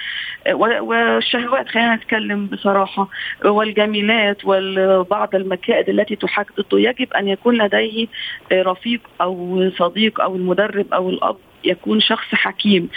آه 0.47 0.55
والشهوات 0.83 1.69
خلينا 1.69 1.95
نتكلم 1.95 2.50
بصراحة 2.51 3.09
والجميلات 3.45 4.37
وبعض 4.45 5.35
المكائد 5.35 5.89
التي 5.89 6.17
تحاك 6.17 6.47
ضده 6.61 6.79
يجب 6.79 7.13
أن 7.13 7.29
يكون 7.29 7.63
لديه 7.63 8.07
رفيق 8.53 9.01
أو 9.21 9.71
صديق 9.79 10.21
أو 10.21 10.37
المدرب 10.37 10.95
أو 10.95 11.11
الأب 11.11 11.37
يكون 11.65 12.01
شخص 12.01 12.35
حكيم. 12.35 12.89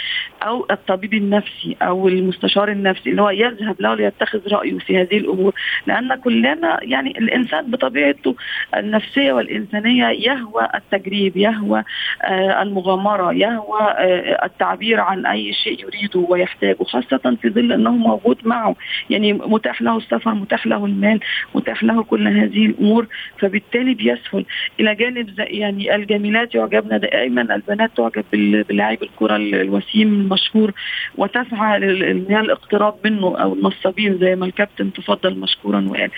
أو 0.44 0.66
الطبيب 0.70 1.14
النفسي 1.14 1.76
أو 1.82 2.08
المستشار 2.08 2.68
النفسي 2.68 3.10
اللي 3.10 3.22
هو 3.22 3.30
يذهب 3.30 3.76
له 3.80 3.94
ليتخذ 3.94 4.52
رأيه 4.52 4.78
في 4.78 5.00
هذه 5.00 5.16
الأمور. 5.16 5.54
لأن 5.86 6.14
كلنا 6.14 6.78
يعني 6.82 7.10
الإنسان 7.18 7.70
بطبيعته 7.70 8.34
النفسية 8.76 9.32
والإنسانية 9.32 10.06
يهوى 10.08 10.68
التجريب 10.74 11.36
يهوى 11.36 11.84
آه 12.22 12.62
المغامرة 12.62 13.32
يهوى 13.32 13.80
آه 13.80 14.44
التعبير 14.44 15.00
عن 15.00 15.26
أي 15.26 15.52
شيء 15.52 15.80
يريده 15.84 16.20
ويحتاجه 16.28 16.84
خاصة 16.84 17.36
في 17.42 17.50
ظل 17.50 17.72
إنه 17.72 17.90
موجود 17.90 18.38
معه. 18.44 18.76
يعني 19.10 19.32
متاح 19.32 19.82
له 19.82 19.96
السفر 19.96 20.34
متاح 20.34 20.66
له 20.66 20.84
المال 20.84 21.20
متاح 21.54 21.84
له 21.84 22.02
كل 22.02 22.28
هذه 22.28 22.66
الأمور 22.66 23.06
فبالتالي 23.38 23.94
بيسهل. 23.94 24.44
إلى 24.80 24.94
جانب 24.94 25.34
يعني 25.38 25.94
الجميلات 25.94 26.54
يعجبنا 26.54 26.98
دائما 26.98 27.54
البنات 27.54 27.90
تعجب 27.96 28.24
بلاعب 28.68 29.02
الكرة 29.02 29.36
الوسيم 29.36 30.33
المشهور 30.34 30.72
وتسعى 31.16 31.76
الاقتراب 31.76 32.94
منه 33.04 33.36
أو 33.38 33.54
النصابين 33.54 34.18
زي 34.18 34.36
ما 34.36 34.46
الكابتن 34.46 34.92
تفضل 34.92 35.38
مشكورا 35.38 35.86
وقال. 35.88 36.10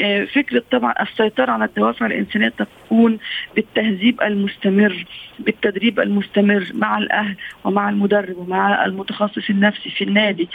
آه، 0.00 0.24
فكرة 0.24 0.62
طبعا 0.70 0.94
السيطرة 1.02 1.52
على 1.52 1.64
الدوافع 1.64 2.06
الإنسانية 2.06 2.48
تكون 2.48 3.18
بالتهذيب 3.56 4.22
المستمر 4.22 5.04
بالتدريب 5.38 6.00
المستمر 6.00 6.66
مع 6.74 6.98
الأهل 6.98 7.36
ومع 7.64 7.88
المدرب 7.88 8.38
ومع 8.38 8.84
المتخصص 8.84 9.50
النفسي 9.50 9.90
في 9.90 10.04
النادي. 10.04 10.48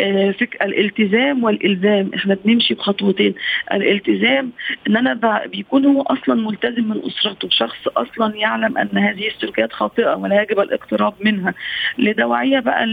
آه، 0.00 0.30
فك 0.30 0.62
الالتزام 0.62 1.44
والإلزام 1.44 2.10
إحنا 2.14 2.36
بنمشي 2.44 2.74
بخطوتين. 2.74 3.34
الالتزام 3.72 4.52
إن 4.88 4.96
أنا 4.96 5.46
بيكون 5.46 5.84
هو 5.86 6.02
أصلا 6.02 6.34
ملتزم 6.34 6.84
من 6.88 7.00
أسرته. 7.06 7.48
شخص 7.50 7.88
أصلا 7.96 8.36
يعلم 8.36 8.78
أن 8.78 8.98
هذه 8.98 9.28
السلوكيات 9.28 9.72
خاطئة 9.72 10.14
ولا 10.14 10.42
يجب 10.42 10.60
الاقتراب 10.60 11.14
منها. 11.20 11.54
بقى 12.60 12.84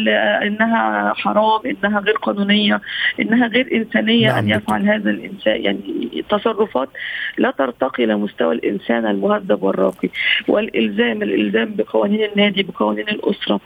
إنها 0.47 1.13
حرام 1.13 1.61
إنها 1.65 1.99
غير 1.99 2.15
قانونية 2.15 2.81
إنها 3.19 3.47
غير 3.47 3.69
إنسانية 3.73 4.27
نعم 4.27 4.37
أن 4.37 4.49
يفعل 4.49 4.89
هذا 4.89 5.09
الإنسان. 5.09 5.61
يعني 5.61 6.23
تصرفات 6.29 6.89
لا 7.37 7.51
ترتقي 7.51 8.03
إلى 8.03 8.15
مستوى 8.15 8.55
الإنسان 8.55 9.05
المهذب 9.05 9.63
والراقي. 9.63 10.09
والإلزام 10.47 11.21
الإلزام 11.23 11.75
بقوانين 11.75 12.23
النادي 12.23 12.63
بقوانين 12.63 13.09
الأسرة. 13.09 13.59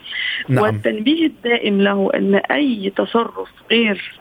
نعم. 0.48 0.62
والتنبيه 0.62 1.26
الدائم 1.26 1.80
له 1.80 2.10
أن 2.14 2.34
أي 2.34 2.92
تصرف 2.96 3.48
غير 3.70 4.19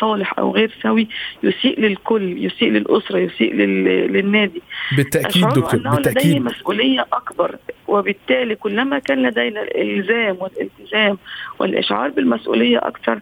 صالح 0.00 0.38
أو 0.38 0.50
غير 0.54 0.70
سوي 0.82 1.08
يسيء 1.42 1.80
للكل 1.80 2.44
يسيء 2.46 2.70
للأسرة 2.70 3.18
يسيء 3.18 3.54
للنادي. 3.54 4.62
بالتأكيد 4.96 5.44
دكتور 5.44 5.80
أنه 5.80 5.94
بالتأكيد. 5.94 6.26
لديه 6.26 6.40
مسؤولية 6.40 7.06
أكبر 7.12 7.56
وبالتالي 7.88 8.54
كلما 8.54 8.98
كان 8.98 9.22
لدينا 9.26 9.62
الإلزام 9.62 10.36
والالتزام 10.40 11.18
والإشعار 11.58 12.10
بالمسؤولية 12.10 12.78
أكثر 12.78 13.20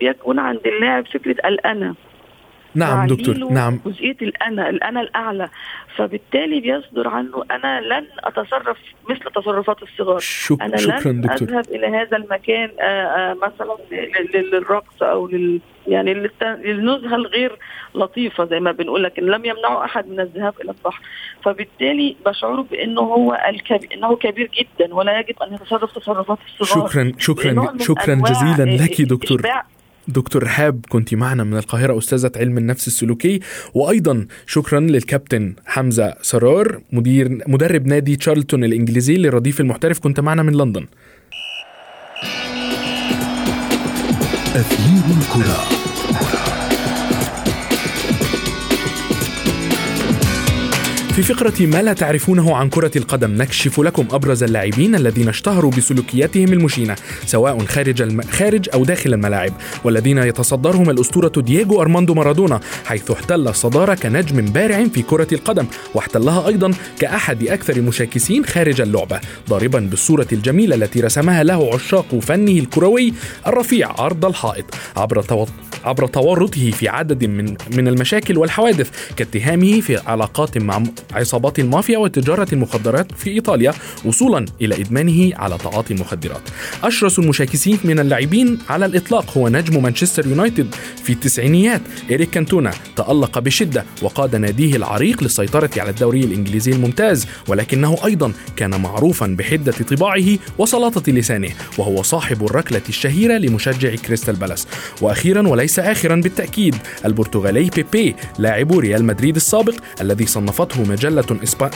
بيكون 0.00 0.38
عند 0.38 0.60
اللاعب 0.66 1.06
فكرة 1.06 1.48
الأنا. 1.48 1.94
نعم 2.74 3.06
دكتور 3.06 3.34
نعم. 3.34 3.80
جزئية 3.86 4.16
الانا 4.22 4.68
الأنا 4.68 5.00
الأعلى. 5.00 5.48
فبالتالي 5.96 6.60
بيصدر 6.60 7.08
عنه 7.08 7.44
أنا 7.50 7.80
لن 7.80 8.06
أتصرف 8.24 8.76
مثل 9.10 9.20
تصرفات 9.34 9.82
الصغار. 9.82 10.18
شك... 10.18 10.62
أنا 10.62 10.76
شكرا 10.76 11.12
لن 11.12 11.20
دكتور. 11.20 11.48
أذهب 11.48 11.64
إلى 11.70 11.86
هذا 11.86 12.16
المكان 12.16 12.70
مثلا 13.42 13.76
للرقص 14.34 15.02
أو 15.02 15.28
لل 15.28 15.60
يعني 15.86 16.14
للنزهة 16.42 17.14
الغير 17.14 17.58
لطيفة 17.94 18.44
زي 18.44 18.60
ما 18.60 18.72
بنقول 18.72 19.04
لكن 19.04 19.22
لم 19.26 19.44
يمنعوا 19.44 19.84
أحد 19.84 20.08
من 20.08 20.20
الذهاب 20.20 20.54
إلى 20.60 20.70
البحر. 20.70 21.02
فبالتالي 21.44 22.16
بشعره 22.26 22.66
بأنه 22.70 23.00
هو 23.00 23.42
الكبير 23.48 23.88
إنه 23.94 24.16
كبير 24.16 24.50
جدا 24.58 24.94
ولا 24.94 25.20
يجب 25.20 25.42
أن 25.42 25.54
يتصرف 25.54 25.98
تصرفات 25.98 26.38
الصغار. 26.60 26.88
شكرا 26.88 27.12
شكرا 27.18 27.76
شكرا 27.78 28.14
جزيلا 28.14 28.84
لك 28.84 29.02
دكتور. 29.02 29.42
دكتور 30.08 30.42
رحاب 30.42 30.86
كنت 30.88 31.14
معنا 31.14 31.44
من 31.44 31.56
القاهرة 31.56 31.98
أستاذة 31.98 32.32
علم 32.36 32.58
النفس 32.58 32.86
السلوكي. 32.86 33.40
وأيضا 33.74 34.26
شكرا 34.46 34.80
للكابتن 34.80 35.54
حمزة 35.66 36.14
سرار 36.22 36.80
مدير 36.92 37.38
مدرب 37.46 37.86
نادي 37.86 38.16
تشارلتون 38.16 38.64
الإنجليزي 38.64 39.16
للرديف 39.16 39.60
المحترف. 39.60 39.98
كنت 39.98 40.20
معنا 40.20 40.42
من 40.42 40.52
لندن. 40.52 40.86
أثير 44.54 45.02
الكرة. 45.18 45.77
في 51.18 51.24
فقرة 51.24 51.66
ما 51.66 51.82
لا 51.82 51.92
تعرفونه 51.92 52.56
عن 52.56 52.68
كرة 52.68 52.90
القدم 52.96 53.42
نكشف 53.42 53.80
لكم 53.80 54.06
أبرز 54.10 54.42
اللاعبين 54.42 54.94
الذين 54.94 55.28
اشتهروا 55.28 55.70
بسلوكياتهم 55.70 56.52
المشينة 56.52 56.96
سواء 57.26 57.58
خارج 57.64 58.02
الم... 58.02 58.20
خارج 58.22 58.68
أو 58.74 58.84
داخل 58.84 59.14
الملاعب 59.14 59.52
والذين 59.84 60.18
يتصدرهم 60.18 60.90
الأسطورة 60.90 61.32
دييغو 61.36 61.82
أرماندو 61.82 62.14
مارادونا 62.14 62.60
حيث 62.84 63.10
احتل 63.10 63.48
الصدارة 63.48 63.94
كنجم 63.94 64.44
بارع 64.44 64.84
في 64.84 65.02
كرة 65.02 65.26
القدم 65.32 65.66
واحتلها 65.94 66.48
أيضا 66.48 66.74
كأحد 67.00 67.46
أكثر 67.46 67.76
المشاكسين 67.76 68.44
خارج 68.44 68.80
اللعبة 68.80 69.20
ضاربا 69.48 69.78
بالصورة 69.80 70.26
الجميلة 70.32 70.76
التي 70.76 71.00
رسمها 71.00 71.44
له 71.44 71.74
عشاق 71.74 72.18
فنه 72.22 72.52
الكروي 72.52 73.12
الرفيع 73.46 74.00
عرض 74.00 74.24
الحائط. 74.24 74.74
عبر 74.96 75.22
توط... 75.22 75.48
عبر 75.84 76.06
تورطه 76.06 76.70
في 76.70 76.88
عدد 76.88 77.24
من 77.24 77.56
من 77.76 77.88
المشاكل 77.88 78.38
والحوادث 78.38 78.90
كاتهامه 79.16 79.80
في 79.80 79.96
علاقات 79.96 80.58
مع 80.58 80.82
عصابات 81.12 81.58
المافيا 81.58 81.98
وتجارة 81.98 82.46
المخدرات 82.52 83.12
في 83.12 83.30
إيطاليا 83.30 83.72
وصولا 84.04 84.44
إلى 84.60 84.74
إدمانه 84.74 85.36
على 85.36 85.58
تعاطي 85.58 85.94
المخدرات. 85.94 86.42
أشرس 86.82 87.18
المشاكسين 87.18 87.78
من 87.84 87.98
اللاعبين 87.98 88.58
على 88.68 88.86
الإطلاق 88.86 89.38
هو 89.38 89.48
نجم 89.48 89.82
مانشستر 89.82 90.26
يونايتد 90.26 90.74
في 91.04 91.12
التسعينيات. 91.12 91.80
إريك 92.10 92.30
كانتونا 92.30 92.72
تألق 92.96 93.38
بشدة 93.38 93.84
وقاد 94.02 94.36
ناديه 94.36 94.76
العريق 94.76 95.22
للسيطرة 95.22 95.70
على 95.76 95.90
الدوري 95.90 96.20
الإنجليزي 96.20 96.72
الممتاز 96.72 97.26
ولكنه 97.48 97.96
أيضا 98.04 98.32
كان 98.56 98.80
معروفا 98.80 99.26
بحدة 99.26 99.72
طباعه 99.72 100.38
وسلاطة 100.58 101.12
لسانه 101.12 101.50
وهو 101.78 102.02
صاحب 102.02 102.44
الركلة 102.44 102.82
الشهيرة 102.88 103.38
لمشجع 103.38 103.94
كريستال 103.94 104.36
بالاس. 104.36 104.66
وأخيرا 105.00 105.48
وليس 105.48 105.78
آخرا 105.78 106.16
بالتأكيد 106.16 106.76
البرتغالي 107.04 107.70
بيبي 107.70 108.16
لاعب 108.38 108.72
ريال 108.72 109.04
مدريد 109.04 109.36
السابق 109.36 109.74
الذي 110.00 110.26
صنفته 110.26 110.84
مجلة 110.88 111.24
إسبا... 111.42 111.70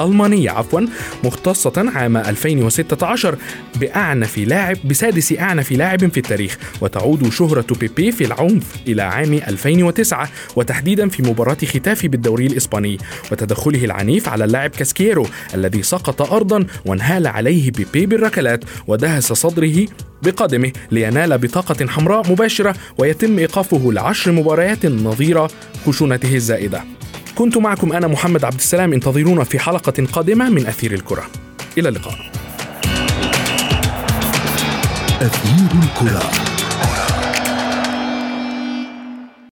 ألمانية 0.00 0.50
عفوا 0.50 0.80
مختصة 1.24 1.90
عام 1.94 2.16
2016 2.16 3.36
بأعنف 3.80 4.38
لاعب 4.38 4.76
بسادس 4.84 5.32
أعنف 5.32 5.72
لاعب 5.72 6.10
في 6.10 6.16
التاريخ. 6.16 6.58
وتعود 6.80 7.32
شهرة 7.32 7.66
بيبي 7.80 8.12
في 8.12 8.24
العنف 8.24 8.64
إلى 8.88 9.02
عام 9.02 9.34
2009 9.34 10.28
وتحديدا 10.56 11.08
في 11.08 11.22
مباراة 11.22 11.56
ختافي 11.64 12.08
بالدوري 12.08 12.46
الإسباني. 12.46 12.98
وتدخله 13.32 13.84
العنيف 13.84 14.28
على 14.28 14.44
اللاعب 14.44 14.70
كاسكيرو 14.70 15.26
الذي 15.54 15.82
سقط 15.82 16.32
أرضا 16.32 16.66
وانهال 16.86 17.26
عليه 17.26 17.70
بيبي 17.70 18.06
بالركلات 18.06 18.64
ودهس 18.86 19.32
صدره 19.32 19.86
بقدمه 20.22 20.72
لينال 20.90 21.38
بطاقة 21.38 21.86
حمراء 21.86 22.32
مباشرة 22.32 22.74
ويتم 22.98 23.38
إيقافه 23.38 23.92
لعشر 23.92 24.32
مباريات 24.32 24.86
نظير 24.86 25.46
خشونته 25.86 26.34
الزائدة. 26.34 26.99
كنت 27.34 27.56
معكم 27.56 27.92
أنا 27.92 28.06
محمد 28.06 28.44
عبد 28.44 28.54
السلام 28.54 28.92
انتظرونا 28.92 29.44
في 29.44 29.58
حلقة 29.58 30.06
قادمة 30.12 30.50
من 30.50 30.66
أثير 30.66 30.92
الكرة. 30.92 31.26
إلى 31.78 31.88
اللقاء. 31.88 32.30
أثير 35.20 35.80
الكرة. 35.82 36.49